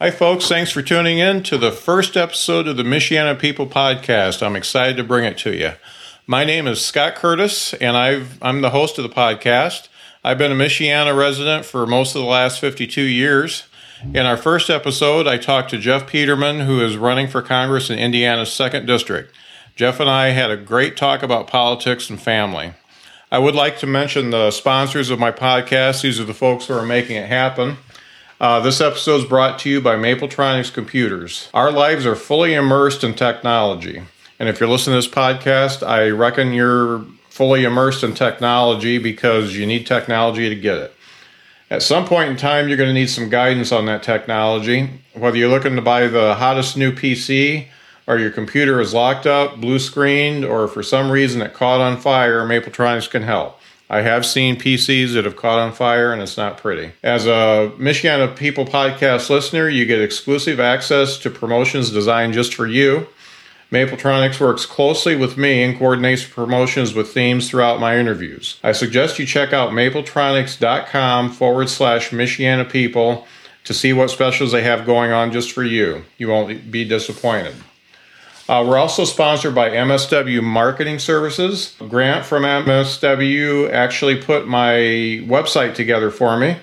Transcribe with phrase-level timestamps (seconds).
[0.00, 0.46] Hi, folks.
[0.46, 4.46] Thanks for tuning in to the first episode of the Michiana People Podcast.
[4.46, 5.72] I'm excited to bring it to you.
[6.24, 9.88] My name is Scott Curtis, and I've, I'm the host of the podcast.
[10.22, 13.64] I've been a Michiana resident for most of the last 52 years.
[14.14, 17.98] In our first episode, I talked to Jeff Petermann, who is running for Congress in
[17.98, 19.34] Indiana's 2nd District.
[19.74, 22.72] Jeff and I had a great talk about politics and family.
[23.32, 26.02] I would like to mention the sponsors of my podcast.
[26.02, 27.78] These are the folks who are making it happen.
[28.40, 31.50] Uh, this episode is brought to you by Mapletronics Computers.
[31.52, 34.02] Our lives are fully immersed in technology.
[34.38, 39.56] And if you're listening to this podcast, I reckon you're fully immersed in technology because
[39.56, 40.94] you need technology to get it.
[41.68, 44.88] At some point in time, you're going to need some guidance on that technology.
[45.14, 47.66] Whether you're looking to buy the hottest new PC,
[48.06, 51.96] or your computer is locked up, blue screened, or for some reason it caught on
[51.96, 53.57] fire, Mapletronics can help.
[53.90, 56.92] I have seen PCs that have caught on fire and it's not pretty.
[57.02, 62.66] As a Michiana People podcast listener, you get exclusive access to promotions designed just for
[62.66, 63.06] you.
[63.72, 68.58] Mapletronics works closely with me and coordinates promotions with themes throughout my interviews.
[68.62, 73.26] I suggest you check out mapletronics.com forward slash Michiana People
[73.64, 76.04] to see what specials they have going on just for you.
[76.16, 77.54] You won't be disappointed.
[78.48, 81.74] Uh, we're also sponsored by MSW Marketing Services.
[81.88, 84.72] Grant from MSW actually put my
[85.26, 86.56] website together for me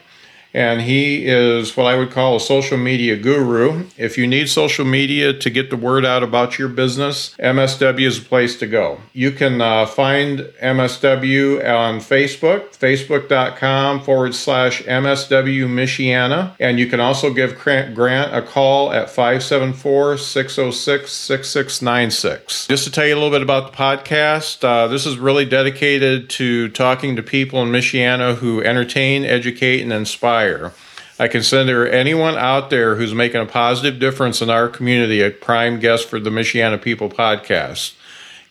[0.55, 3.87] and he is what I would call a social media guru.
[3.97, 8.19] If you need social media to get the word out about your business, MSW is
[8.19, 9.01] a place to go.
[9.11, 17.01] You can uh, find MSW on Facebook, facebook.com forward slash MSW Michiana, and you can
[17.01, 22.67] also give Grant a call at 574 606 6696.
[22.67, 26.29] Just to tell you a little bit about the podcast, uh, this is really dedicated
[26.29, 30.44] to talking to people in Michiana who entertain, educate, and inspire
[31.17, 35.79] I consider anyone out there who's making a positive difference in our community a prime
[35.79, 37.93] guest for the Michiana People podcast.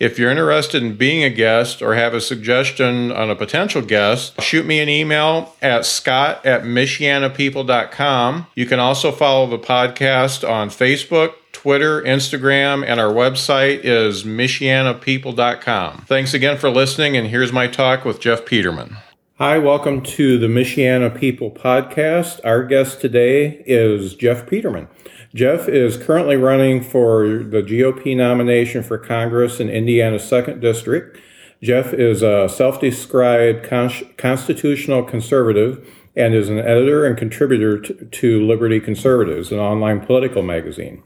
[0.00, 4.40] If you're interested in being a guest or have a suggestion on a potential guest,
[4.42, 8.46] shoot me an email at scott at michianapeople.com.
[8.54, 16.04] You can also follow the podcast on Facebook, Twitter, Instagram, and our website is michianapeople.com.
[16.08, 18.96] Thanks again for listening, and here's my talk with Jeff Petermann.
[19.38, 22.38] Hi, welcome to the Michiana People podcast.
[22.44, 24.86] Our guest today is Jeff Petermann.
[25.34, 31.18] Jeff is currently running for the GOP nomination for Congress in Indiana's 2nd District.
[31.60, 33.68] Jeff is a self described
[34.16, 35.84] constitutional conservative
[36.14, 41.02] and is an editor and contributor to Liberty Conservatives, an online political magazine.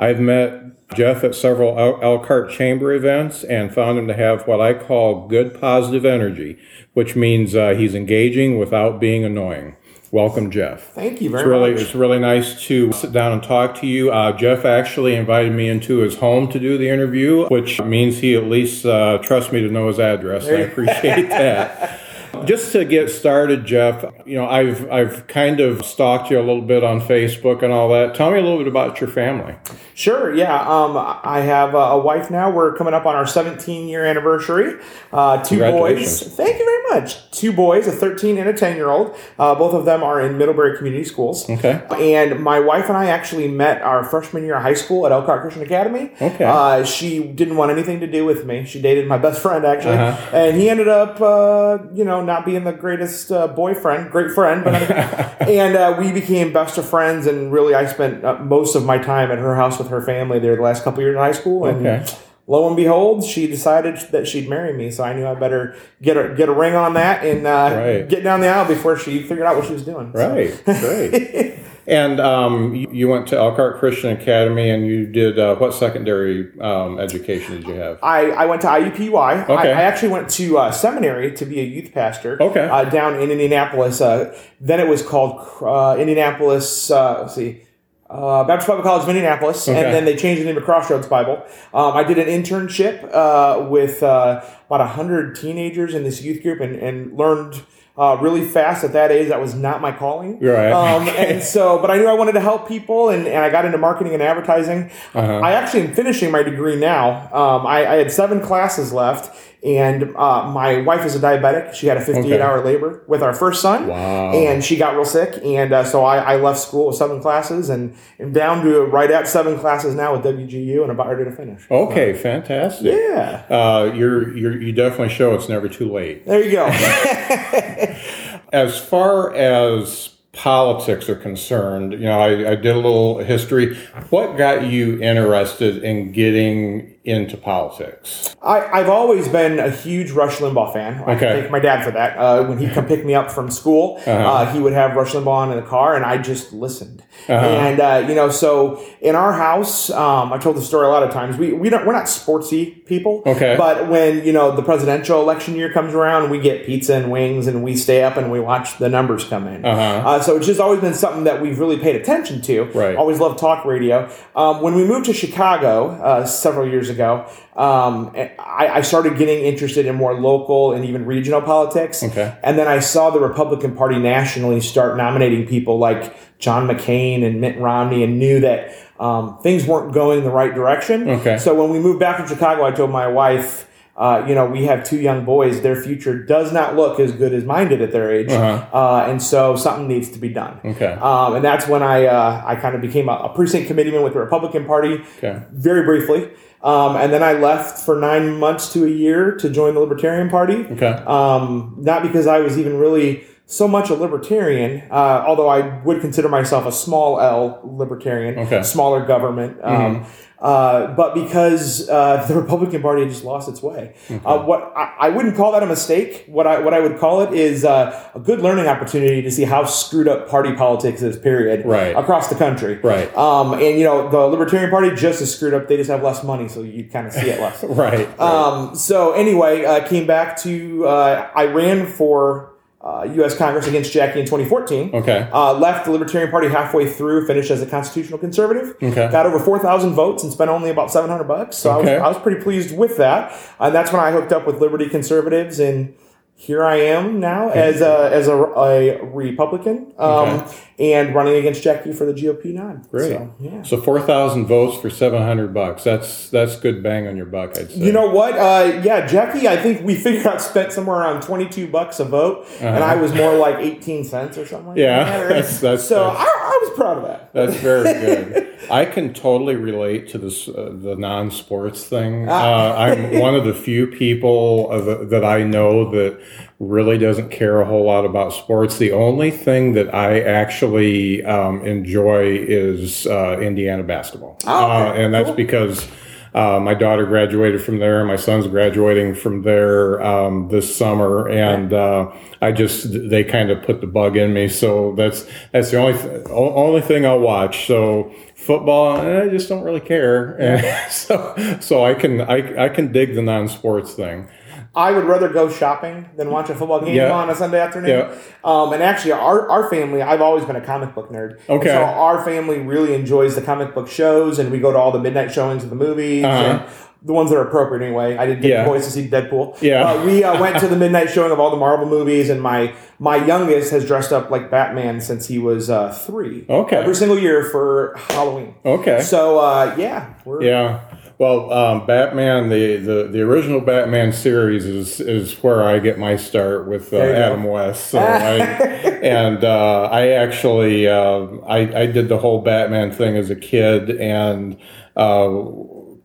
[0.00, 4.72] I've met Jeff at several Elkhart Chamber events and found him to have what I
[4.72, 6.58] call good positive energy,
[6.94, 9.76] which means uh, he's engaging without being annoying.
[10.10, 10.88] Welcome, Jeff.
[10.94, 11.82] Thank you very it's really, much.
[11.82, 14.10] It's really nice to sit down and talk to you.
[14.10, 18.34] Uh, Jeff actually invited me into his home to do the interview, which means he
[18.34, 20.46] at least uh, trusts me to know his address.
[20.46, 22.00] I appreciate that.
[22.46, 26.62] Just to get started, Jeff, you know, I've I've kind of stalked you a little
[26.62, 28.14] bit on Facebook and all that.
[28.14, 29.56] Tell me a little bit about your family.
[29.94, 30.34] Sure.
[30.34, 30.60] Yeah.
[30.60, 32.50] Um, I have a wife now.
[32.50, 34.80] We're coming up on our 17 year anniversary.
[35.12, 36.22] Uh, two boys.
[36.22, 37.30] Thank you very much.
[37.30, 39.16] Two boys, a 13 and a 10 year old.
[39.38, 41.48] Uh, both of them are in Middlebury Community Schools.
[41.48, 41.82] Okay.
[41.98, 45.42] And my wife and I actually met our freshman year of high school at Elkhart
[45.42, 46.12] Christian Academy.
[46.20, 46.44] Okay.
[46.44, 48.64] Uh, she didn't want anything to do with me.
[48.64, 50.36] She dated my best friend actually, uh-huh.
[50.36, 54.64] and he ended up, uh, you know, not being the greatest uh, boyfriend, great friend,
[54.64, 54.74] but
[55.40, 57.26] and uh, we became best of friends.
[57.26, 60.38] And really, I spent uh, most of my time at her house with her family
[60.38, 61.86] there the last couple years in high school, and.
[61.86, 62.06] Okay.
[62.46, 66.16] Lo and behold, she decided that she'd marry me, so I knew I better get
[66.16, 68.08] a get a ring on that and uh, right.
[68.08, 70.10] get down the aisle before she figured out what she was doing.
[70.10, 70.72] Right, so.
[70.72, 71.60] right.
[71.90, 77.00] And um, you went to Elkhart Christian Academy, and you did uh, what secondary um,
[77.00, 77.98] education did you have?
[78.00, 79.48] I, I went to IUPUI.
[79.48, 79.54] Okay.
[79.54, 82.40] I, I actually went to uh, seminary to be a youth pastor.
[82.40, 82.68] Okay.
[82.68, 84.00] Uh, down in Indianapolis.
[84.00, 86.92] Uh, then it was called uh, Indianapolis.
[86.92, 87.62] Uh, let's see.
[88.10, 89.84] Uh, Baptist Bible College of Indianapolis, okay.
[89.84, 91.44] and then they changed the name to Crossroads Bible.
[91.72, 96.58] Um, I did an internship uh, with uh, about hundred teenagers in this youth group,
[96.58, 97.62] and, and learned
[97.96, 99.28] uh, really fast at that age.
[99.28, 100.40] That was not my calling.
[100.40, 100.72] Right.
[100.72, 103.64] Um, and so, but I knew I wanted to help people, and, and I got
[103.64, 104.90] into marketing and advertising.
[105.14, 105.38] Uh-huh.
[105.38, 107.32] I actually am finishing my degree now.
[107.32, 109.36] Um, I, I had seven classes left.
[109.62, 111.74] And uh, my wife is a diabetic.
[111.74, 112.40] She had a 58 Okay.
[112.40, 113.88] hour labor with our first son.
[113.88, 114.32] Wow.
[114.32, 115.38] And she got real sick.
[115.44, 119.10] And uh, so I, I left school with seven classes and am down to right
[119.10, 121.62] at seven classes now with WGU and about ready to finish.
[121.70, 122.94] Okay, fantastic.
[122.94, 123.44] Yeah.
[123.50, 126.24] Uh, you're, you're you definitely show it's never too late.
[126.24, 126.64] There you go.
[128.52, 133.76] As far as politics are concerned, you know, I, I did a little history.
[134.10, 138.34] What got you interested in getting into politics?
[138.42, 141.02] I, I've always been a huge Rush Limbaugh fan.
[141.06, 141.40] I Okay.
[141.40, 142.16] thank my dad for that.
[142.16, 144.10] Uh, when he'd come pick me up from school, Uh-huh.
[144.12, 147.02] uh, he would have Rush Limbaugh on in the car, and I just listened.
[147.28, 147.44] Uh-huh.
[147.46, 151.02] And uh, you know, so in our house, um, I told the story a lot
[151.02, 151.36] of times.
[151.36, 153.22] We we don't we're not sportsy people.
[153.26, 153.54] Okay.
[153.58, 157.46] But when you know the presidential election year comes around, we get pizza and wings,
[157.46, 159.64] and we stay up and we watch the numbers come in.
[159.64, 160.08] Uh-huh.
[160.08, 162.64] Uh, so it's just always been something that we've really paid attention to.
[162.82, 162.96] Right.
[162.96, 164.10] Always loved talk radio.
[164.34, 169.44] Um, when we moved to Chicago uh, several years ago, um, I, I started getting
[169.44, 172.02] interested in more local and even regional politics.
[172.02, 172.36] Okay.
[172.42, 177.40] And then I saw the Republican Party nationally start nominating people like John McCain and
[177.40, 181.08] Mitt Romney and knew that um, things weren't going in the right direction.
[181.08, 181.38] Okay.
[181.38, 183.66] So when we moved back from Chicago, I told my wife,
[183.96, 185.60] uh, you know, we have two young boys.
[185.60, 188.30] Their future does not look as good as mine did at their age.
[188.30, 188.66] Uh-huh.
[188.74, 190.58] Uh, and so something needs to be done.
[190.64, 190.92] Okay.
[190.92, 194.14] Um, and that's when I uh, I kind of became a, a precinct committeeman with
[194.14, 195.42] the Republican Party, Okay.
[195.52, 196.30] very briefly.
[196.62, 200.28] Um, and then I left for nine months to a year to join the Libertarian
[200.28, 200.66] Party.
[200.66, 200.86] Okay.
[201.06, 206.00] Um, not because I was even really so much a libertarian, uh, although I would
[206.00, 208.56] consider myself a small L libertarian, Okay.
[208.56, 208.64] Mm-hmm.
[208.64, 209.58] smaller government.
[209.62, 210.06] Um,
[210.40, 213.94] uh, but because uh, the Republican Party just lost its way,
[214.24, 216.24] uh, what I, I wouldn't call that a mistake.
[216.26, 219.44] What I what I would call it is uh, a good learning opportunity to see
[219.44, 221.18] how screwed up party politics is.
[221.18, 221.66] Period.
[221.66, 221.94] Right.
[221.94, 222.76] Across the country.
[222.76, 223.14] Right.
[223.16, 225.68] Um, and you know the Libertarian Party just as screwed up.
[225.68, 227.64] They just have less money, so you kind of see it less.
[227.80, 228.08] Right.
[228.08, 228.20] right.
[228.20, 232.49] Um, so anyway, uh, came back to uh, I ran for
[232.80, 233.36] uh, U.S.
[233.36, 234.94] Congress against Jackie in 2014.
[234.94, 235.28] Okay.
[235.32, 238.74] Uh, left the Libertarian Party halfway through, finished as a constitutional conservative.
[238.82, 239.10] Okay.
[239.10, 241.58] Got over 4,000 votes and spent only about 700 bucks.
[241.58, 241.96] So Okay.
[241.96, 243.36] I, was, I was pretty pleased with that.
[243.58, 245.94] And that's when I hooked up with Liberty Conservatives and.
[246.36, 250.08] Here I am now as a as a, a Republican um,
[250.40, 250.56] Okay.
[250.80, 252.88] And running against Jackie for the GOP nod.
[252.90, 253.10] Great.
[253.10, 253.62] So, yeah.
[253.62, 255.84] So four thousand votes for seven hundred bucks.
[255.84, 257.76] That's that's good bang on your buck, I'd say.
[257.78, 258.32] You know what?
[258.38, 262.46] Uh, yeah, Jackie, I think we figured out spent somewhere around 22 bucks a vote,
[262.60, 264.82] and I was more like 18 cents or something like Uh-huh.
[264.86, 265.28] Yeah, that.
[265.28, 267.32] that's- that's- so that's- I, I was proud of that.
[267.34, 268.46] That's very good.
[268.70, 272.26] I can totally relate to this uh, the non-sports thing.
[272.28, 272.40] Ah.
[272.72, 276.20] Uh, I'm one of the few people of, that I know that
[276.60, 278.76] really doesn't care a whole lot about sports.
[278.78, 284.90] The only thing that I actually um, enjoy is uh, Indiana basketball, Oh, okay.
[284.90, 285.36] uh, and that's Cool.
[285.36, 285.88] because.
[286.32, 288.04] Uh, my daughter graduated from there.
[288.04, 292.08] My son's graduating from there um, this summer, and uh,
[292.40, 294.46] I just they kind of put the bug in me.
[294.46, 297.66] So that's that's the only th- only thing I'll watch.
[297.66, 300.36] So football, eh, I just don't really care.
[300.40, 304.28] And so so I can I, I can dig the non sports thing.
[304.74, 307.10] I would rather go shopping than watch a football game Yeah.
[307.12, 307.90] on a Sunday afternoon.
[307.90, 308.14] Yeah.
[308.44, 311.40] Um, and actually, our, our family, I've always been a comic book nerd.
[311.48, 311.66] Okay.
[311.68, 315.00] So our family really enjoys the comic book shows, and we go to all the
[315.00, 316.24] midnight showings of the movies.
[316.24, 316.32] Uh-huh.
[316.44, 316.62] And
[317.02, 318.14] the ones that are appropriate anyway.
[318.18, 318.62] I didn't get Yeah.
[318.64, 319.60] the boys to see Deadpool.
[319.62, 319.90] Yeah.
[319.90, 322.74] Uh, we uh, went to the midnight showing of all the Marvel movies, and my
[322.98, 326.44] my youngest has dressed up like Batman since he was uh, three.
[326.48, 326.76] Okay.
[326.76, 328.54] Every single year for Halloween.
[328.66, 329.00] Okay.
[329.00, 330.80] So uh, yeah, we're Yeah.
[331.20, 336.16] Well, um, Batman, the, the, the original Batman series is, is where I get my
[336.16, 337.12] start with uh, you go.
[337.12, 337.88] Adam West.
[337.88, 338.38] So I,
[339.02, 343.90] and uh, I actually uh, I, I did the whole Batman thing as a kid,
[344.00, 344.56] and
[344.96, 345.28] uh,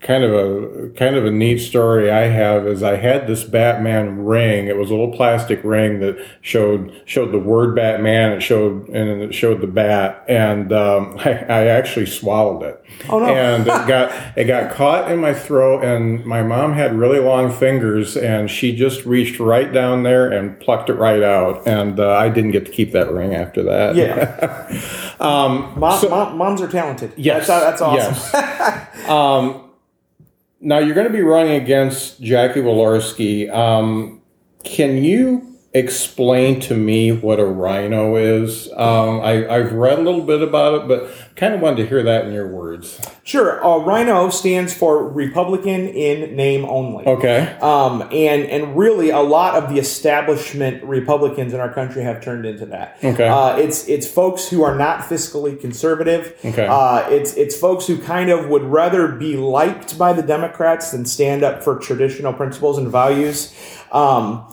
[0.01, 4.25] kind of a kind of a neat story I have is I had this Batman
[4.25, 4.67] ring.
[4.67, 8.33] It was a little plastic ring that showed showed the word Batman.
[8.33, 12.83] It showed and it showed the bat, and um, I, I actually swallowed it.
[13.09, 13.25] Oh, no.
[13.25, 17.51] And it got it got caught in my throat, and my mom had really long
[17.51, 22.11] fingers, and she just reached right down there and plucked it right out, and uh,
[22.11, 23.95] I didn't get to keep that ring after that.
[23.95, 25.15] yeah.
[25.19, 27.11] um, Mom, mom, moms are talented.
[27.15, 28.13] Yes, that's, that's awesome.
[28.33, 29.09] yes.
[29.09, 29.64] um,
[30.65, 33.53] now you're going to be running against Jackie Walorski.
[33.53, 34.19] Um,
[34.63, 38.71] can you explain to me what a rhino is?
[38.71, 42.01] Um, I, I've read a little bit about it, but kind of wanted to hear
[42.01, 43.01] that in your words.
[43.23, 43.63] Sure.
[43.63, 47.05] Uh, rhino stands for Republican in name only.
[47.05, 47.57] Okay.
[47.61, 52.45] Um, and and really, a lot of the establishment Republicans in our country have turned
[52.45, 52.97] into that.
[53.03, 53.27] Okay.
[53.27, 56.39] Uh, it's it's folks who are not fiscally conservative.
[56.45, 56.67] Okay.
[56.67, 61.05] Uh, it's it's folks who kind of would rather be liked by the Democrats than
[61.05, 63.53] stand up for traditional principles and values.
[63.91, 64.47] Um,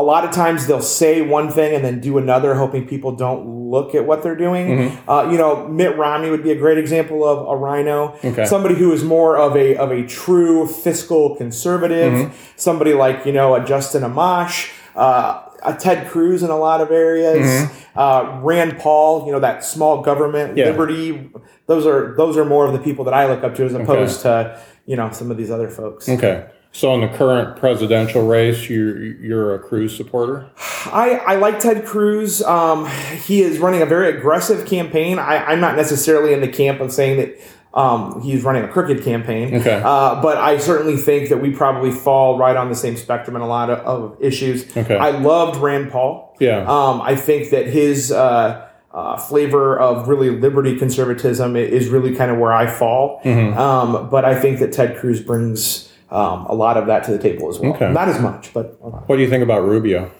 [0.00, 3.70] a lot of times they'll say one thing and then do another, hoping people don't
[3.70, 4.66] look at what they're doing.
[4.68, 5.10] Mm-hmm.
[5.10, 8.16] Uh, you know, Mitt Romney would be a great example of a rhino.
[8.24, 8.44] Okay.
[8.46, 12.12] Somebody who is more of a of a true fiscal conservative.
[12.12, 12.34] Mm-hmm.
[12.56, 14.72] Somebody like you know a Justin Amash.
[14.96, 19.62] Uh, a Ted Cruz in a lot of areas, uh, Rand Paul, you know that
[19.62, 20.58] small government Mm-hmm.
[20.58, 20.64] Yeah.
[20.70, 21.30] liberty.
[21.66, 24.22] Those are those are more of the people that I look up to as opposed
[24.22, 26.08] to you know some of these other folks.
[26.08, 26.46] Okay.
[26.72, 30.48] So in the current presidential race, you're you're a Cruz supporter.
[30.86, 32.42] I, I like Ted Cruz.
[32.42, 32.86] Um,
[33.24, 35.18] he is running a very aggressive campaign.
[35.18, 37.38] I, I'm not necessarily in the camp of saying that
[37.74, 39.54] um, he's running a crooked campaign.
[39.56, 39.80] Okay.
[39.84, 43.42] Uh, but I certainly think that we probably fall right on the same spectrum in
[43.42, 44.76] a lot of, of issues.
[44.76, 44.96] Okay.
[44.96, 46.36] I loved Rand Paul.
[46.40, 46.60] Yeah.
[46.62, 52.30] Um, I think that his uh, uh, flavor of really liberty conservatism is really kind
[52.30, 53.20] of where I fall.
[53.24, 53.58] Mm-hmm.
[53.58, 57.18] Um, but I think that Ted Cruz brings um, a lot of that to the
[57.18, 57.74] table as well.
[57.74, 57.90] Okay.
[57.92, 59.08] Not as much, but a lot.
[59.08, 60.10] What do you think about Rubio?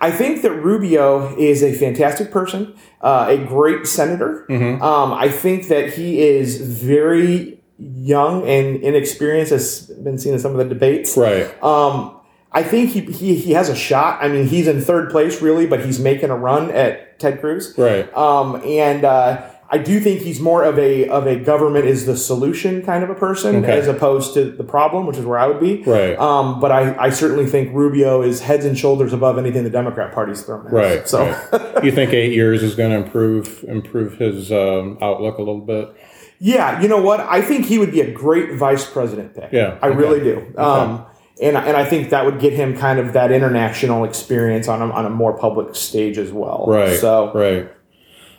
[0.00, 4.46] I think that Rubio is a fantastic person, uh, a great senator.
[4.48, 4.82] Mm-hmm.
[4.82, 10.52] Um, I think that he is very young and inexperienced, as been seen in some
[10.52, 11.16] of the debates.
[11.16, 11.50] Right.
[11.62, 12.16] Um,
[12.52, 14.22] I think he, he he has a shot.
[14.22, 17.74] I mean, he's in third place really, but he's making a run at Ted Cruz.
[17.76, 18.12] Right.
[18.16, 22.16] Um, and uh, I do think he's more of a of a government is the
[22.16, 23.78] solution kind of a person Okay.
[23.78, 25.82] as opposed to the problem, which is where I would be.
[25.82, 26.18] Right.
[26.18, 30.14] Um, but I, I certainly think Rubio is heads and shoulders above anything the Democrat
[30.14, 30.72] Party's thrown at.
[30.72, 31.08] Right.
[31.08, 31.84] So right.
[31.84, 35.94] you think eight years is going to improve improve his um, outlook a little bit?
[36.40, 37.20] yeah, you know what?
[37.20, 39.52] I think he would be a great vice president pick.
[39.52, 39.96] Yeah, I okay.
[39.96, 40.52] really do.
[40.56, 41.04] Um,
[41.42, 44.90] and and I think that would get him kind of that international experience on a,
[44.90, 46.64] on a more public stage as well.
[46.68, 46.98] Right.
[46.98, 47.70] So right.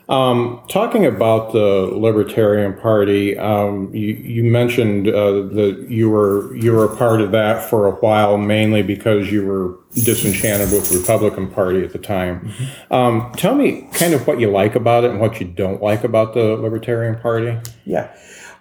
[0.09, 6.71] Um, talking about the Libertarian Party, um, you, you mentioned uh, that you were you
[6.71, 10.97] were a part of that for a while, mainly because you were disenchanted with the
[10.97, 12.51] Republican Party at the time.
[12.89, 16.03] Um, tell me kind of what you like about it and what you don't like
[16.03, 17.55] about the Libertarian Party.
[17.85, 18.11] Yeah.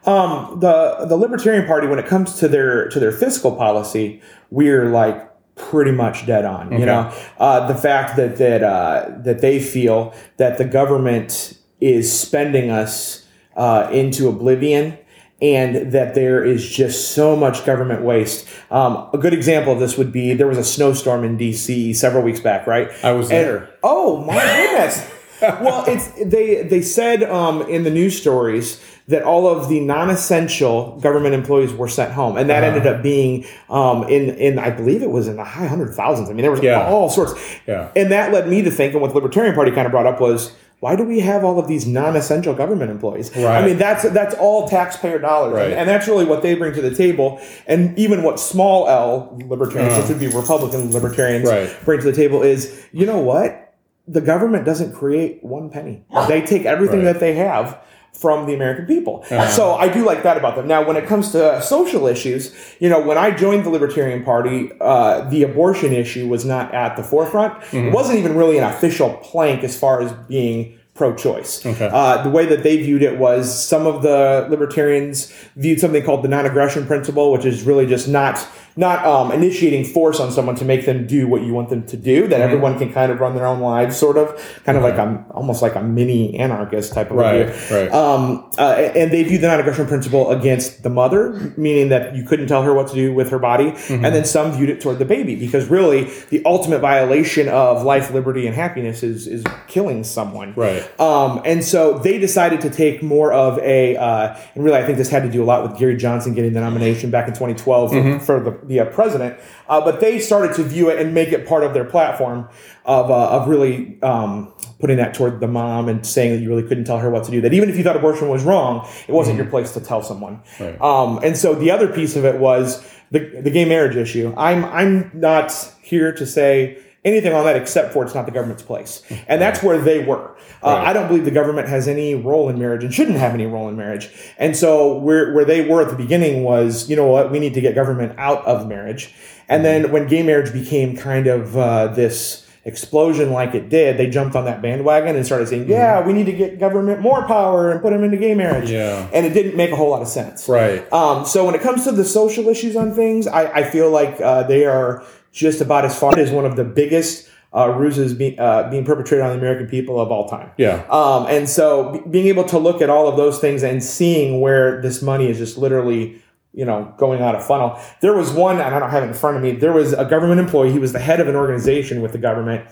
[0.04, 4.90] Um, the the Libertarian Party, when it comes to their to their fiscal policy, we're
[4.90, 5.27] like
[5.58, 6.72] pretty much dead on.
[6.72, 12.10] You know, uh, the fact that that uh, that they feel that the government is
[12.16, 14.96] spending us uh, into oblivion.
[15.40, 18.48] And that there is just so much government waste.
[18.72, 21.94] Um, a good example of this would be there was a snowstorm in D.C.
[21.94, 22.90] several weeks back, right?
[23.04, 23.70] I was And- there.
[23.84, 25.08] oh my goodness!
[25.40, 30.98] well, it's they they said um, in the news stories that all of the non-essential
[31.00, 35.02] government employees were sent home, and that ended up being um, in in I believe
[35.02, 36.28] it was in the high hundred thousands.
[36.30, 36.86] I mean, there was Yeah.
[36.86, 37.34] all sorts,
[37.66, 37.88] Yeah.
[37.96, 40.20] and that led me to think, and what the Libertarian Party kind of brought up
[40.20, 40.52] was.
[40.80, 43.36] Why do we have all of these non-essential government employees?
[43.36, 45.64] I mean, that's that's all taxpayer dollars, Right.
[45.70, 47.40] and, and that's really what they bring to the table.
[47.66, 51.68] And even what small L libertarians, which would be Republican libertarians, Right.
[51.84, 53.72] bring to the table is, you know what?
[54.06, 56.04] The government doesn't create one penny.
[56.28, 57.12] They take everything Right.
[57.14, 57.76] that they have
[58.20, 59.24] from the American people.
[59.50, 60.66] So I do like that about them.
[60.66, 64.72] Now, when it comes to social issues, you know, when I joined the Libertarian Party,
[64.80, 67.62] uh, the abortion issue was not at the forefront.
[67.72, 71.64] It wasn't even really an official plank as far as being pro-choice.
[71.64, 71.88] Okay.
[71.92, 76.24] Uh, the way that they viewed it was some of the libertarians viewed something called
[76.24, 78.44] the non-aggression principle, which is really just not
[78.78, 81.96] not um, initiating force on someone to make them do what you want them to
[81.96, 82.28] do.
[82.28, 84.26] That everyone can kind of run their own lives, sort of,
[84.64, 87.76] kind of like a almost like a mini anarchist type of Right, view.
[87.76, 87.92] right.
[87.92, 92.46] Um, uh, and they view the non-aggression principle against the mother, meaning that you couldn't
[92.46, 94.04] tell her what to do with her body, Mm-hmm.
[94.04, 98.12] and then some viewed it toward the baby because really the ultimate violation of life,
[98.12, 100.54] liberty, and happiness is is killing someone.
[100.54, 100.82] Right.
[101.00, 104.98] Um, and so they decided to take more of a, uh, and really I think
[104.98, 107.90] this had to do a lot with Gary Johnson getting the nomination back in 2012
[107.90, 109.38] for, for the, the uh, president.
[109.68, 112.48] Uh, but they started to view it and make it part of their platform
[112.84, 116.62] of, uh, of really um, putting that toward the mom and saying that you really
[116.62, 117.40] couldn't tell her what to do.
[117.40, 120.40] That even if you thought abortion was wrong, it wasn't your place to tell someone.
[120.60, 120.80] Right.
[120.80, 124.34] Um, and so the other piece of it was the, the gay marriage issue.
[124.36, 128.62] I'm, I'm not here to say anything on that except for it's not the government's
[128.62, 129.02] place.
[129.26, 130.36] And that's where they were.
[130.62, 130.88] Uh, Right.
[130.88, 133.68] I don't believe the government has any role in marriage and shouldn't have any role
[133.68, 134.10] in marriage.
[134.38, 137.54] And so where, where they were at the beginning was, you know what, we need
[137.54, 139.14] to get government out of marriage.
[139.48, 144.10] And then when gay marriage became kind of uh, this explosion like it did, they
[144.10, 147.70] jumped on that bandwagon and started saying, "Yeah, we need to get government more power
[147.70, 149.08] and put them into gay marriage." Yeah.
[149.14, 150.46] and it didn't make a whole lot of sense.
[150.48, 150.90] Right.
[150.92, 154.20] Um, so when it comes to the social issues on things, I, I feel like
[154.20, 158.38] uh, they are just about as far as one of the biggest uh, ruses being
[158.38, 160.50] uh, being perpetrated on the American people of all time.
[160.58, 160.84] Yeah.
[160.90, 164.40] Um, and so b- being able to look at all of those things and seeing
[164.40, 166.20] where this money is just literally,
[166.52, 167.80] you know, going out of funnel.
[168.00, 169.52] There was one, and I don't have it in front of me.
[169.52, 170.72] There was a government employee.
[170.72, 172.68] He was the head of an organization with the government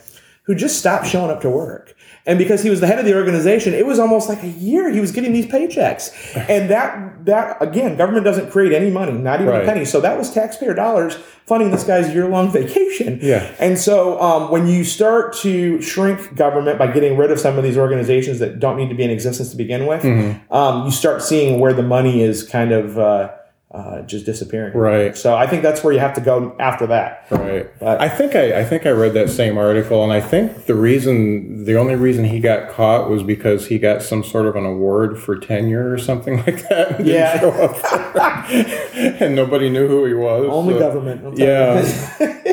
[0.47, 1.95] who just stopped showing up to work.
[2.25, 4.91] And because he was the head of the organization, it was almost like a year
[4.91, 6.11] he was getting these paychecks.
[6.49, 9.63] And that that again, government doesn't create any money, not even Right.
[9.63, 9.85] a penny.
[9.85, 11.15] So that was taxpayer dollars
[11.47, 13.19] funding this guy's year long vacation.
[13.23, 13.53] Yeah.
[13.59, 17.65] And so um, when you start to shrink government by getting rid of some of
[17.65, 20.53] these organizations that don't need to be in existence to begin with, Mm-hmm.
[20.53, 23.31] um, you start seeing where the money is kind of uh,
[23.77, 24.73] uh, just disappearing.
[24.75, 25.15] Right.
[25.15, 27.27] So I think that's where you have to go after that.
[27.31, 27.69] Right.
[27.79, 30.75] But- I think I, I think I read that same article, and I think the
[30.75, 34.65] reason, the only reason he got caught was because he got some sort of an
[34.65, 36.97] award for tenure or something like that.
[36.97, 37.39] and didn't Yeah.
[37.41, 38.51] show up.
[39.21, 40.47] and nobody knew who he was.
[40.51, 41.37] Only so- government.
[41.39, 41.83] Yeah.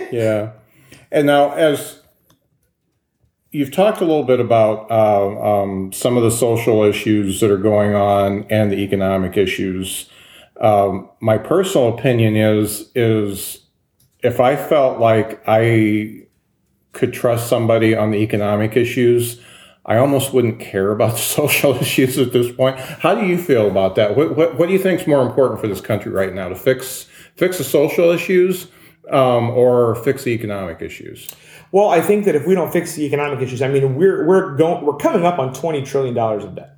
[0.12, 0.52] yeah.
[1.10, 2.02] And now, as
[3.52, 7.58] you've talked a little bit about uh, um, some of the social issues that are
[7.58, 10.10] going on and the economic issues,
[10.62, 13.60] um, my personal opinion is is
[14.24, 16.24] if I felt like I
[16.94, 19.42] could trust somebody on the economic issues.
[19.86, 22.80] I almost wouldn't care about the social issues at this point.
[22.80, 24.16] How do you feel about that?
[24.16, 26.56] What, what, what do you think is more important for this country right now to
[26.56, 28.68] fix fix the social issues
[29.10, 31.30] um, or fix the economic issues?
[31.74, 34.56] Well, I think that if we don't fix the economic issues, I mean, we're we're
[34.56, 36.76] going we're coming up on twenty trillion dollars of debt.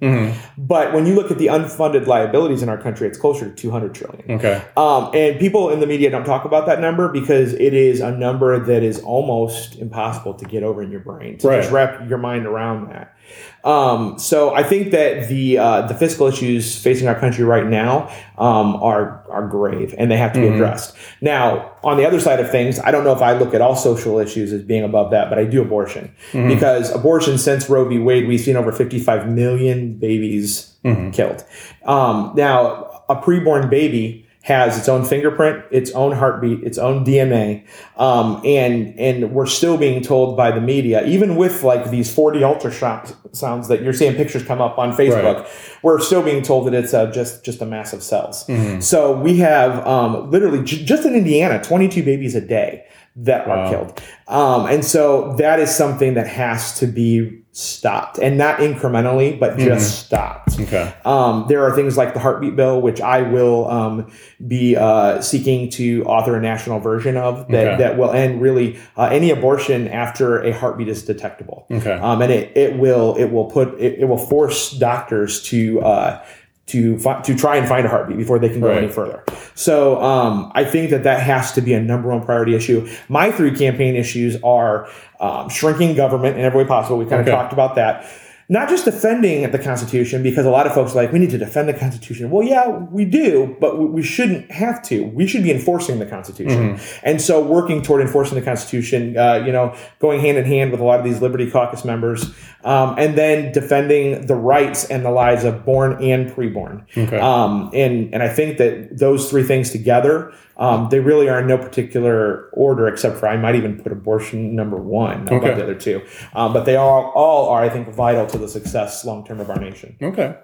[0.58, 3.72] But when you look at the unfunded liabilities in our country, it's closer to two
[3.72, 4.32] hundred trillion.
[4.32, 4.62] Okay.
[4.78, 8.12] Um, and people in the media don't talk about that number because it is a
[8.12, 11.60] number that is almost impossible to get over in your brain to Right.
[11.62, 13.15] just wrap your mind around that.
[13.64, 18.10] Um, so I think that the uh, the fiscal issues facing our country right now
[18.38, 20.96] um, are are grave and they have to be addressed.
[21.20, 23.76] Now, on the other side of things, I don't know if I look at all
[23.76, 27.98] social issues as being above that, but I do abortion because abortion since Roe v.
[27.98, 30.76] Wade, we've seen over 55 million babies
[31.12, 31.44] killed.
[31.86, 37.64] Um, now, a preborn baby has its own fingerprint, its own heartbeat, its own DNA,
[37.98, 42.42] um, and and we're still being told by the media, even with like these 4D
[42.42, 45.48] ultrasounds sounds that you're seeing pictures come up on Facebook, Right.
[45.82, 48.46] we're still being told that it's uh, just just a mass of cells.
[48.86, 52.86] So we have um, literally j- just in Indiana, 22 babies a day
[53.18, 53.54] that Wow.
[53.56, 58.58] are killed, um, and so that is something that has to be stopped, and not
[58.60, 60.60] incrementally, but just stopped.
[60.60, 60.92] Okay.
[61.06, 64.12] Um, there are things like the heartbeat bill, which I will um,
[64.46, 67.78] be uh, seeking to author a national version of that, Okay.
[67.78, 71.66] that will end really uh, any abortion after a heartbeat is detectable.
[71.72, 71.94] Okay.
[71.94, 76.22] Um, and it, it will it will put it, it will force doctors to uh,
[76.68, 78.80] to fi- to try and find a heartbeat before they can go Right.
[78.84, 79.24] any further.
[79.54, 82.88] So um, I think that that has to be a number one priority issue.
[83.08, 84.88] My three campaign issues are
[85.20, 86.98] um, shrinking government in every way possible.
[86.98, 87.36] We kind of Okay.
[87.36, 88.10] talked about that.
[88.48, 91.38] Not just defending the Constitution, because a lot of folks are like, we need to
[91.38, 92.30] defend the Constitution.
[92.30, 95.04] Well, yeah, we do, but we- shouldn't have to.
[95.04, 96.80] We should be enforcing the Constitution.
[97.02, 100.80] And so working toward enforcing the Constitution, uh, you know, going hand in hand with
[100.80, 102.32] a lot of these Liberty Caucus members,
[102.64, 106.84] um, and then defending the rights and the lives of born and preborn.
[106.96, 107.20] Okay.
[107.20, 111.48] Um, and, and I think that those three things together, um, they really are in
[111.48, 115.54] no particular order, except for I might even put abortion number one above Okay.
[115.56, 116.02] the other two.
[116.34, 119.50] Um, but they all, all are, I think, vital to the success long term of
[119.50, 119.96] our nation.
[120.02, 120.36] Okay.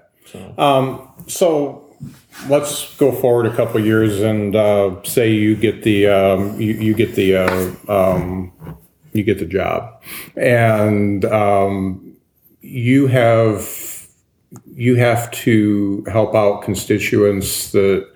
[0.58, 1.88] Um, so
[2.48, 6.94] let's go forward a couple years and uh, say you get the um, you, you
[6.94, 8.52] get the uh, um,
[9.14, 10.02] you get the job,
[10.38, 12.16] and um,
[12.62, 14.08] you have
[14.74, 18.10] you have to help out constituents that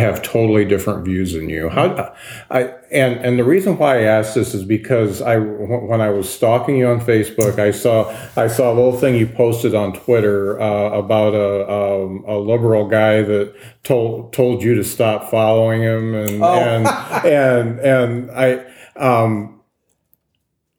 [0.00, 1.68] have totally different views than you.
[1.68, 2.14] How
[2.50, 6.28] I and and the reason why I asked this is because I when I was
[6.28, 10.60] stalking you on Facebook, I saw I saw a little thing you posted on Twitter
[10.60, 13.54] uh, about a um, a liberal guy that
[13.84, 16.86] told told you to stop following him and and
[17.24, 18.64] and and I.
[18.96, 19.52] Um,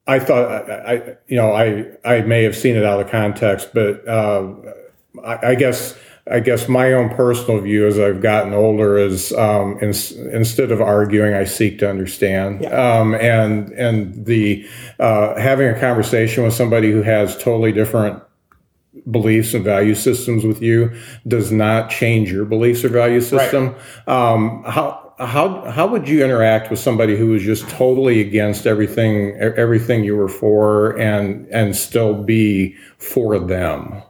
[0.09, 3.71] I thought I, I, you know, I I may have seen it out of context,
[3.73, 4.53] but uh,
[5.21, 5.97] I, I guess
[6.29, 9.93] I guess my own personal view as I've gotten older is um, in,
[10.33, 14.67] instead of arguing, I seek to understand, um, and and the
[14.99, 18.21] uh, having a conversation with somebody who has totally different
[19.11, 20.91] beliefs and value systems with you
[21.27, 23.75] does not change your beliefs or value system.
[24.07, 24.33] Right.
[24.33, 29.35] Um, how how how would you interact with somebody who was just totally against everything
[29.39, 34.01] everything you were for and and still be for them?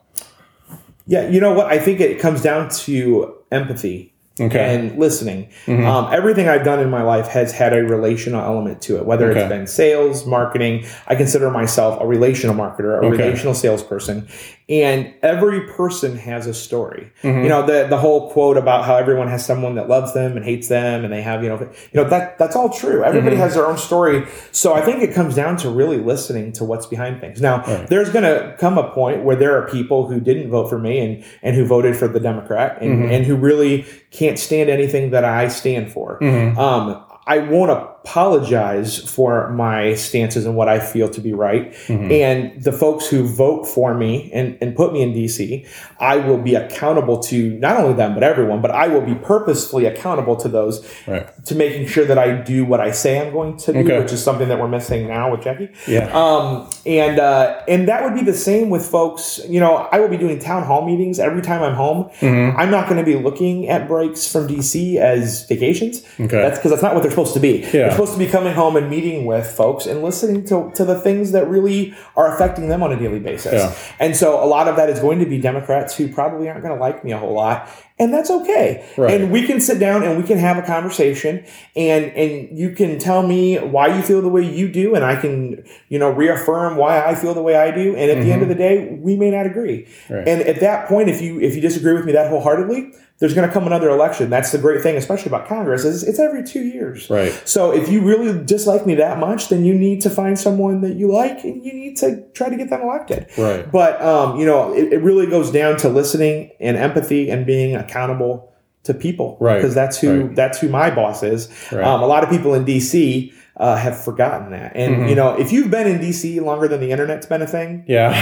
[1.07, 1.67] Yeah, you know what?
[1.67, 4.75] I think it comes down to empathy okay.
[4.75, 5.49] and listening.
[5.65, 5.85] Mm-hmm.
[5.85, 9.29] Um, everything I've done in my life has had a relational element to it, whether
[9.31, 9.41] okay.
[9.41, 10.85] it's been sales, marketing.
[11.07, 13.09] I consider myself a relational marketer, a okay.
[13.09, 14.27] relational salesperson.
[14.69, 17.09] And every person has a story.
[17.23, 17.43] Mm-hmm.
[17.43, 20.43] You know, the, the whole quote about how everyone has someone that loves them and
[20.43, 23.01] hates them and they have, you know, you know, that that's all true.
[23.01, 23.43] Everybody mm-hmm.
[23.43, 24.27] has their own story.
[24.51, 27.39] So I think it comes down to really listening to what's behind things.
[27.39, 27.87] Now, right.
[27.87, 31.25] there's gonna come a point where there are people who didn't vote for me and
[31.41, 33.11] and who voted for the Democrat and, mm-hmm.
[33.11, 36.19] and who really can't stand anything that I stand for.
[36.19, 36.59] Mm-hmm.
[36.59, 41.73] Um, I won't apologize for my stances and what I feel to be right.
[41.87, 42.11] Mm-hmm.
[42.11, 45.67] And the folks who vote for me and, and put me in DC,
[45.99, 49.85] I will be accountable to not only them, but everyone, but I will be purposefully
[49.85, 51.27] accountable to those right.
[51.45, 53.99] to making sure that I do what I say I'm going to do, okay.
[53.99, 55.69] which is something that we're missing now with Jackie.
[55.85, 56.09] Yeah.
[56.13, 59.41] Um, and, uh, and that would be the same with folks.
[59.49, 62.05] You know, I will be doing town hall meetings every time I'm home.
[62.21, 62.57] Mm-hmm.
[62.57, 66.03] I'm not going to be looking at breaks from DC as vacations.
[66.17, 66.27] Okay.
[66.27, 67.67] That's because that's not what they're supposed to be.
[67.73, 70.99] Yeah supposed to be coming home and meeting with folks and listening to, to the
[70.99, 73.53] things that really are affecting them on a daily basis.
[73.53, 73.75] Yeah.
[73.99, 76.75] And so a lot of that is going to be Democrats who probably aren't going
[76.75, 77.67] to like me a whole lot.
[77.99, 78.85] And that's okay.
[78.95, 79.19] Right.
[79.19, 81.43] And we can sit down and we can have a conversation
[81.75, 84.93] and, and you can tell me why you feel the way you do.
[84.93, 87.95] And I can, you know, reaffirm why I feel the way I do.
[87.95, 88.25] And at mm-hmm.
[88.25, 88.57] the end of mm-hmm.
[88.57, 89.87] the day, we may not agree.
[90.09, 90.27] Right.
[90.27, 93.47] And at that point, if you, if you disagree with me that wholeheartedly, there's going
[93.47, 94.29] to come another election.
[94.29, 97.09] That's the great thing, especially about Congress, is it's every two years.
[97.09, 97.31] Right.
[97.45, 100.95] So if you really dislike me that much, then you need to find someone that
[100.97, 103.27] you like and you need to try to get them elected.
[103.35, 103.71] Right.
[103.71, 107.75] But um, you know, it, it really goes down to listening and empathy and being
[107.87, 109.37] accountable to people.
[109.39, 109.55] Right.
[109.55, 110.35] Because that's who right.
[110.35, 111.49] that's who my boss is.
[111.71, 111.83] Right.
[111.83, 114.75] Um, a lot of people in DC uh, have forgotten that.
[114.75, 115.09] And mm-hmm.
[115.09, 118.21] you know, if you've been in DC longer than the internet's been a thing, yeah.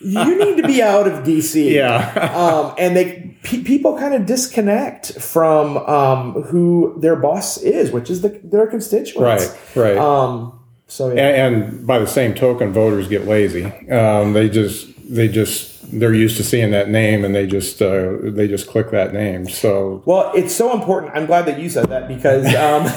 [0.00, 1.70] you need to be out of DC.
[1.80, 2.32] Yeah.
[2.34, 8.10] um, and they pe- people kind of disconnect from um, who their boss is, which
[8.10, 9.46] is the, their constituents.
[9.76, 9.76] Right.
[9.76, 9.96] Right.
[9.96, 11.46] Um, so yeah.
[11.46, 13.64] and, and, by the same token, voters get lazy.
[13.90, 18.16] Um, they just they just they're used to seeing that name and they just uh,
[18.22, 19.48] they just click that name.
[19.48, 21.12] So well, it's so important.
[21.14, 22.92] I'm glad that you said that because um,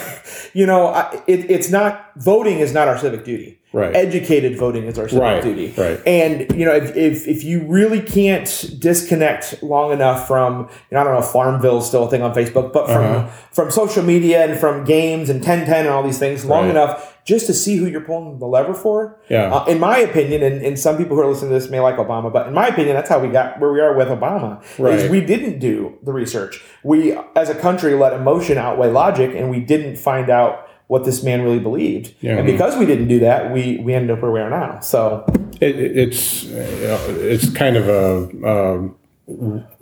[0.54, 3.60] you know I, it, it's not voting is not our civic duty.
[3.74, 3.96] Right.
[3.96, 5.44] Educated voting is our civic right.
[5.44, 5.74] duty.
[5.76, 6.00] Right.
[6.06, 11.02] And you know, if, if, if you really can't disconnect long enough from, you know,
[11.02, 13.28] I don't know, if Farmville is still a thing on Facebook, but from uh-huh.
[13.52, 16.72] from social media and from games and 1010 and all these things long right.
[16.72, 19.18] enough just to see who you're pulling the lever for.
[19.30, 19.54] Yeah.
[19.54, 21.96] Uh, in my opinion, and, and some people who are listening to this may like
[21.96, 24.62] Obama, but in my opinion, that's how we got where we are with Obama.
[24.78, 25.00] Right.
[25.00, 26.64] Is we didn't do the research.
[26.84, 31.24] We, as a country, let emotion outweigh logic, and we didn't find out what this
[31.24, 32.14] man really believed.
[32.20, 32.38] Yeah.
[32.38, 34.82] And because we didn't do that, we we ended up where we are now.
[34.82, 35.26] So
[35.62, 38.48] it, it's you know, it's kind of a.
[38.48, 38.90] a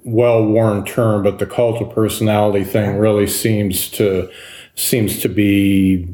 [0.03, 4.29] well-worn term, but the cult of personality thing really seems to
[4.75, 6.07] seems to be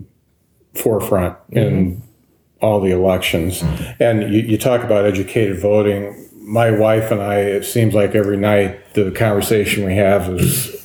[0.77, 1.57] forefront mm-hmm.
[1.57, 2.03] in
[2.61, 3.63] all the elections.
[3.99, 6.29] And you, you talk about educated voting.
[6.35, 10.77] My wife and I, it seems like every night the conversation we have is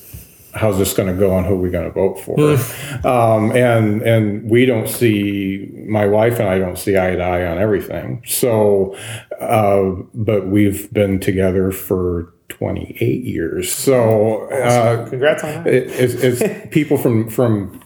[0.54, 2.36] how's this going to go and who are we going to vote for?
[2.36, 3.06] Hmm.
[3.06, 7.46] um, and and we don't see my wife and I don't see eye to eye
[7.46, 8.22] on everything.
[8.26, 8.96] So,
[9.40, 13.72] uh, but we've been together for 28 years.
[13.72, 15.66] So, uh, congrats on that.
[15.66, 17.82] It, it's, it's people from from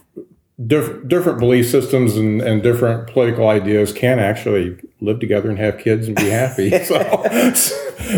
[0.65, 5.77] diff- different belief systems and, and different political ideas can actually live together and have
[5.77, 6.69] kids and be happy.
[6.83, 7.53] so,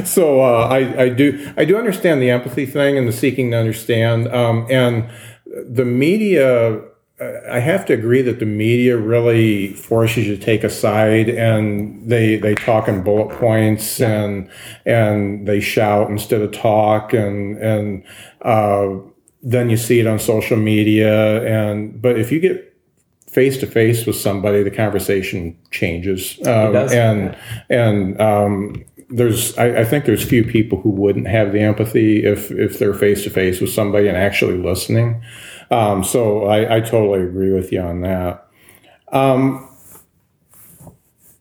[0.06, 3.58] so uh, I, I do I do understand the empathy thing and the seeking to
[3.58, 4.28] understand.
[4.30, 5.10] Um, and
[5.46, 6.82] the media,
[7.50, 12.10] I have to agree that the media really forces you to take a side, and
[12.10, 14.50] they they talk in bullet points and
[14.86, 18.04] and they shout instead of talk, and and
[18.44, 19.00] uh,
[19.42, 22.66] then you see it on social media and but if you get
[23.28, 27.38] face to face with somebody the conversation changes um, and
[27.70, 32.52] and um, there's I, I, think there's few people who wouldn't have the empathy if
[32.52, 35.22] if they're face to face with somebody and actually listening
[35.72, 38.48] um, so I, I, totally agree with you on that
[39.12, 39.68] um,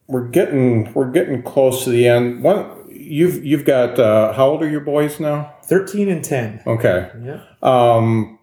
[0.07, 4.63] we're getting we're getting close to the end one you've you've got uh, how old
[4.63, 6.63] are your boys now 13 and 10.
[6.67, 7.11] Okay.
[7.23, 7.43] Yeah.
[7.63, 8.39] Um,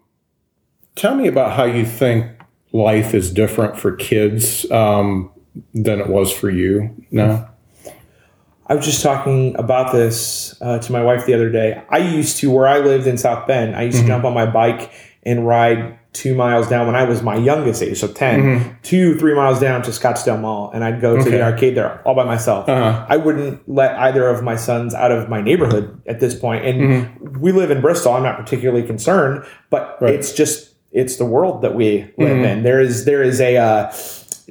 [0.94, 2.26] tell me about how you think
[2.72, 5.30] life is different for kids um,
[5.74, 7.50] than it was for you now.
[8.68, 11.80] I was just talking about this uh, to my wife the other day.
[11.88, 14.06] I used to, where I lived in South Bend, I used Mm-hmm.
[14.06, 14.90] to jump on my bike
[15.22, 19.34] and ride two miles down when I was my youngest age, so 10, two, three
[19.34, 21.28] miles down to Scottsdale Mall, and I'd go to Mm-hmm.
[21.28, 21.36] Okay.
[21.38, 22.68] the arcade there all by myself.
[22.68, 23.06] Uh-huh.
[23.08, 26.64] I wouldn't let either of my sons out of my neighborhood at this point.
[26.64, 28.14] And we live in Bristol.
[28.14, 30.04] I'm not particularly concerned, but Mm-hmm.
[30.04, 30.12] Right.
[30.14, 30.20] Mm-hmm.
[30.20, 32.62] it's just it's the world that we live in.
[32.62, 33.92] There is there is a uh,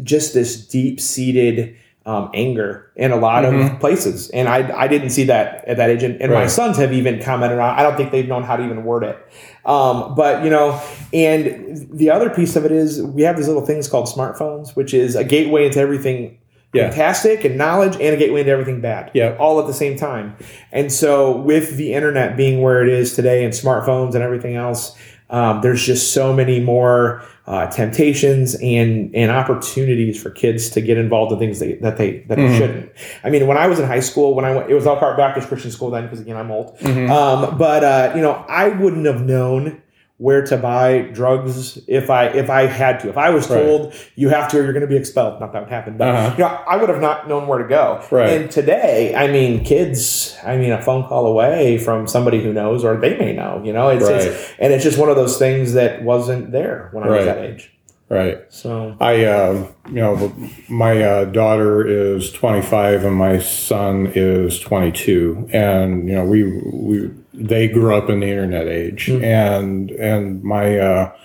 [0.04, 5.10] just this deep seated um, anger in a lot of places, and I I didn't
[5.10, 6.04] see that at that age.
[6.04, 6.50] And, and my Mm-hmm.
[6.50, 7.80] Sons have even commented on.
[7.80, 9.18] I don't think they've known how to even word it.
[9.66, 10.80] Um, but you know,
[11.14, 14.94] and the other piece of it is we have these little things called smartphones, which
[14.94, 16.38] is a gateway into everything
[16.74, 16.90] Yeah.
[16.90, 19.10] fantastic and knowledge and a gateway into everything bad.
[19.16, 19.36] Yeah.
[19.40, 20.36] All at the same time.
[20.72, 24.96] And so with the internet being where it is today and smartphones and everything else,
[25.30, 30.98] um, there's just so many more uh, temptations and and opportunities for kids to get
[30.98, 32.92] involved in things that, that they that they shouldn't.
[33.24, 35.48] I mean, when I was in high school, when I went, it was Elkhart Baptist
[35.48, 36.78] Christian School then, because again, I'm old.
[37.10, 39.82] Um, but uh, you know, I wouldn't have known
[40.18, 43.10] where to buy drugs if I if I had to.
[43.10, 43.62] If I was Right.
[43.62, 46.08] told you have to or you're going to be expelled, not that would happen, but
[46.08, 46.36] Uh-huh.
[46.38, 48.00] you know, I would have not known where to go.
[48.12, 48.30] Right.
[48.30, 52.86] And today, I mean, kids, I mean, a phone call away from somebody who knows,
[52.86, 53.62] or they may know.
[53.64, 54.22] You know, it's, Right.
[54.22, 57.40] it's and it's just one of those things that wasn't there when I was that
[57.40, 57.72] age.
[58.08, 58.42] Right.
[58.54, 58.96] So.
[59.00, 60.36] I, uh, you know,
[60.70, 67.12] my uh, daughter is 25 and my son is 22, and you know, we we
[67.34, 71.16] they grew up in the internet age, and and my, uh,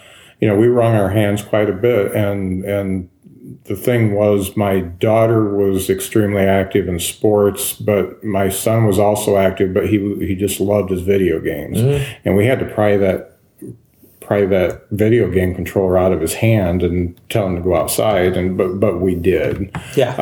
[0.40, 3.10] you know, we wrung our hands quite a bit, and and
[3.64, 9.36] the thing was, my daughter was extremely active in sports, but my son was also
[9.36, 11.78] active, but he he just loved his video games,
[12.24, 13.29] and we had to pry that
[14.30, 18.36] pry that video game controller out of his hand and tell him to go outside
[18.36, 20.14] and but but we did yeah,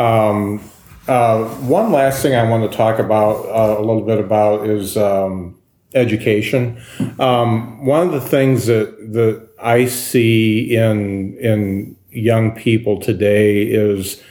[1.08, 4.96] uh, one last thing I want to talk about uh, a little bit about is
[4.96, 5.58] um,
[5.94, 6.80] education.
[7.18, 14.22] Um, one of the things that that I see in in young people today is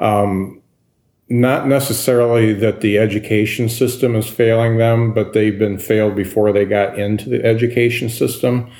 [0.00, 0.60] um,
[1.40, 6.64] not necessarily that the education system is failing them, but they've been failed before they
[6.64, 8.70] got into the education system.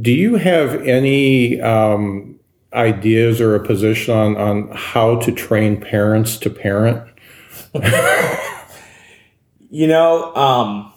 [0.00, 2.40] Do you have any um,
[2.72, 7.06] ideas or a position on, on how to train parents to parent?
[9.70, 10.92] you know, um,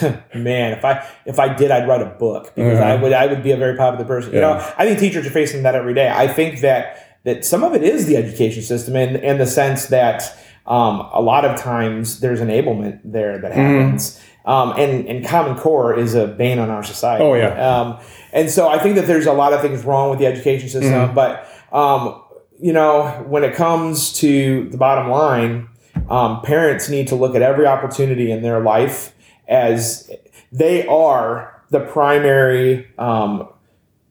[0.34, 3.02] man, if I if I did, I'd write a book because I Uh-huh.
[3.02, 4.32] would I would be a very popular person.
[4.32, 6.08] You know, I think teachers are facing that every day.
[6.12, 9.86] I think that that some of it is the education system in in the sense
[9.86, 13.80] that um, a lot of times there's enablement there that Mm-hmm.
[13.82, 14.20] happens.
[14.46, 17.24] Um, and, and Common Core is a bane on our society.
[17.24, 17.80] Oh, yeah.
[17.80, 17.98] Um,
[18.32, 20.92] and so I think that there's a lot of things wrong with the education system.
[20.92, 21.14] Mm-hmm.
[21.14, 22.22] But, um,
[22.60, 25.68] you know, when it comes to the bottom line,
[26.10, 29.14] um, parents need to look at every opportunity in their life
[29.48, 30.10] as
[30.52, 33.48] they are the primary um,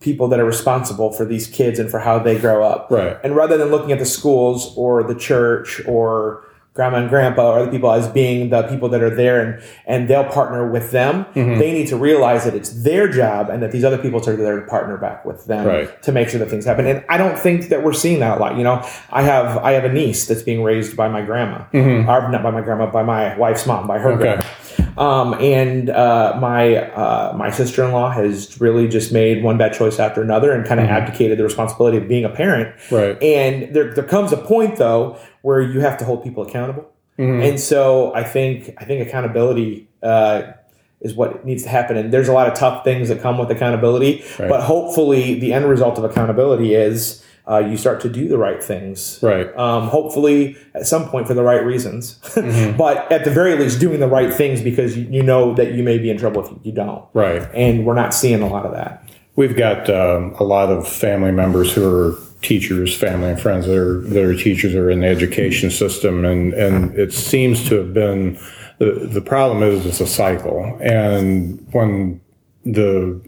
[0.03, 2.87] people that are responsible for these kids and for how they grow up.
[2.91, 3.17] Right.
[3.23, 7.59] And rather than looking at the schools or the church or grandma and grandpa or
[7.59, 11.23] other people as being the people that are there and, and they'll partner with them,
[11.35, 11.59] Mm-hmm.
[11.59, 14.59] they need to realize that it's their job and that these other people are there
[14.59, 16.01] to partner back with them Right.
[16.01, 16.87] to make sure that things happen.
[16.87, 18.57] And I don't think that we're seeing that a lot.
[18.57, 22.31] You know, I have I have a niece that's being raised by my grandma, or
[22.31, 24.21] not by my grandma, by my wife's mom, by her Mm-hmm.
[24.23, 24.41] Okay.
[24.41, 24.83] grandma.
[24.97, 29.73] Um, and uh, my uh, my sister in law has really just made one bad
[29.73, 32.75] choice after another and kind of abdicated the responsibility of being a parent.
[32.88, 32.95] Mm-hmm.
[32.95, 33.23] Right.
[33.23, 36.89] And there there comes a point though where you have to hold people accountable.
[37.17, 37.41] Mm-hmm.
[37.43, 40.53] And so I think I think accountability uh,
[41.01, 41.97] is what needs to happen.
[41.97, 44.49] And there's a lot of tough things that come with accountability, Right.
[44.49, 48.63] but hopefully the end result of accountability is uh, you start to do the right
[48.63, 49.19] things.
[49.21, 49.56] Right.
[49.58, 52.77] Um, hopefully at some point for the right reasons, Mm-hmm.
[52.77, 55.84] but at the very least doing the right things because you, you know that you
[55.84, 57.03] may be in trouble if you don't.
[57.13, 57.41] Right.
[57.53, 59.08] And we're not seeing a lot of that.
[59.36, 63.75] We've got um, a lot of family members who are teachers, family and friends that
[63.77, 67.93] are that are teachers or in the education system, and and it seems to have
[67.93, 68.38] been
[68.77, 72.21] the the problem is it's a cycle, and when
[72.63, 73.19] the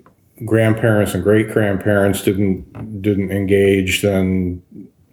[0.43, 4.61] grandparents and great grandparents didn't didn't engage, then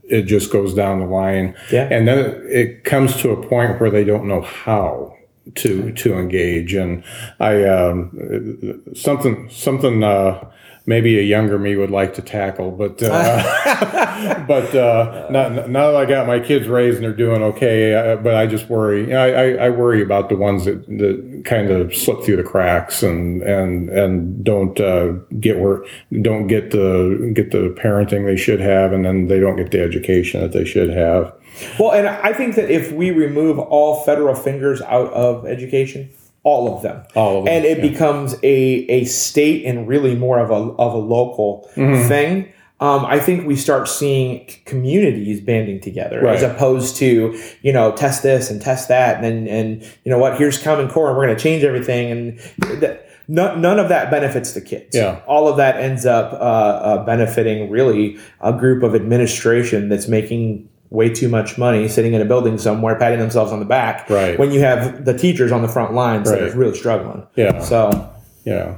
[0.05, 1.89] it just goes down the line, Yeah.
[1.91, 5.17] and then it, it comes to a point where they don't know how
[5.57, 7.03] to to engage, and
[7.41, 10.03] I um, something something.
[10.03, 10.51] Uh,
[10.87, 15.97] maybe a younger me would like to tackle, but uh, but uh, now, now that
[15.97, 19.14] I got my kids raised and they're doing okay, uh, but I just worry.
[19.14, 23.03] I, I, I worry about the ones that, that kind of slip through the cracks
[23.03, 25.85] and and and don't uh, get where
[26.23, 29.81] don't get the get the parenting they should have, and then they don't get the
[29.81, 31.33] education that they should have.
[31.79, 36.11] Well, and I think that if we remove all federal fingers out of education,
[36.45, 37.89] all of them, All of them, and it yeah.
[37.89, 38.57] becomes a
[38.89, 42.09] a state and really more of a of a local Mm-hmm.
[42.09, 42.53] thing.
[42.81, 48.25] Um, I think we start seeing communities banding together as opposed to you know test
[48.25, 51.27] this and test that and then and you know what here's Common Core and we're
[51.27, 52.39] going to change everything and
[52.81, 54.97] that, none, none of that benefits the kids.
[54.97, 55.21] Yeah.
[55.29, 60.69] all of that ends up uh, uh, benefiting really a group of administration that's making
[60.93, 64.39] way too much money sitting in a building somewhere patting themselves on the back Right.
[64.39, 67.59] when you have the teachers on the front lines that are really struggling Yeah.
[67.61, 68.09] so
[68.45, 68.75] Yeah.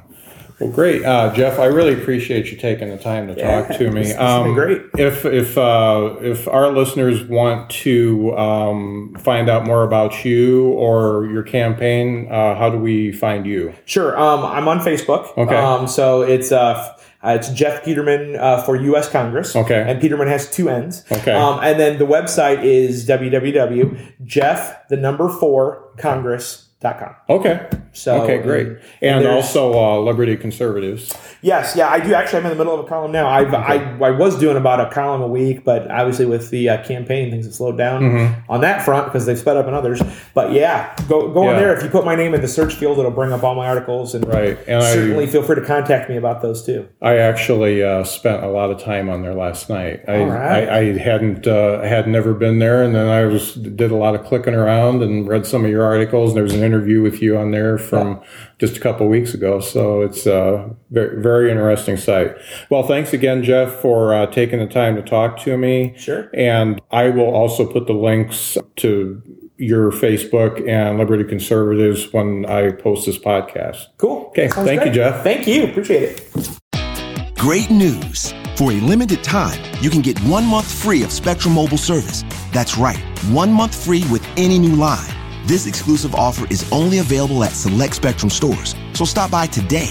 [0.60, 1.58] Well, great, uh, Jeff.
[1.58, 4.02] I really appreciate you taking the time to Yeah, talk to me.
[4.02, 4.82] this- this has been great.
[4.96, 11.26] If if uh, if our listeners want to um, find out more about you or
[11.26, 13.72] your campaign, uh, how do we find you?
[13.84, 14.16] Sure.
[14.16, 15.36] Um, I'm on Facebook.
[15.36, 15.56] Okay.
[15.56, 16.93] Um, so it's uh, f-
[17.24, 19.08] uh, it's Jeff Petermann uh, for U.S.
[19.08, 19.56] Congress.
[19.56, 19.82] Okay.
[19.86, 21.04] And Petermann has two N's.
[21.10, 21.32] Okay.
[21.32, 27.14] Um, and then the website is www.jeff the number four congress.com.
[27.28, 27.68] Okay.
[27.92, 28.66] So okay, great.
[29.00, 31.14] and And also uh, Liberty Conservatives.
[31.44, 32.14] Yes, yeah, I do.
[32.14, 33.28] Actually, I'm in the middle of a column now.
[33.28, 36.82] I've, I I was doing about a column a week, but obviously with the uh,
[36.84, 38.02] campaign, things have slowed down
[38.48, 40.00] on that front because they've sped up in others.
[40.32, 41.44] But yeah, go go Mm-hmm.
[41.44, 41.50] Yeah.
[41.50, 41.76] in there.
[41.76, 44.14] If you put my name in the search field, it'll bring up all my articles.
[44.14, 46.88] And Right, and I- certainly feel free to contact me about those too.
[47.02, 50.00] I actually uh, spent a lot of time on there last night.
[50.08, 50.66] I, All right.
[50.66, 54.14] I, I hadn't uh, had never been there, and then I was did a lot
[54.14, 56.30] of clicking around and read some of your articles.
[56.30, 58.22] And there was an interview with you on there from
[58.58, 59.60] just a couple weeks ago.
[59.60, 62.36] So it's a very, very interesting site.
[62.70, 65.94] Well, thanks again, Jeff, for uh, taking the time to talk to me.
[65.96, 66.30] Sure.
[66.32, 69.22] And I will also put the links to
[69.56, 73.86] your Facebook and Liberty Conservatives when I post this podcast.
[73.98, 74.26] Cool.
[74.28, 74.92] Okay, Sounds thank you.
[74.92, 75.22] Jeff.
[75.22, 75.64] Thank you.
[75.64, 77.34] Appreciate it.
[77.36, 78.32] Great news!
[78.56, 82.24] For a limited time, you can get one month free of Spectrum Mobile service.
[82.52, 85.10] That's right, one month free with any new line.
[85.44, 89.90] This exclusive offer is only available at select Spectrum stores, so stop by today.